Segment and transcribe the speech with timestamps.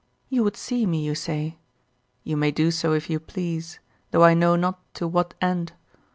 [0.29, 1.59] You would see me, you say?
[2.23, 5.73] You may do so if you please, though I know not to what end.